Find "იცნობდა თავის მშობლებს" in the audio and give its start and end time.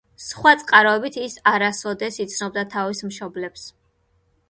2.27-3.73